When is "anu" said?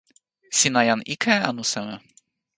1.49-1.63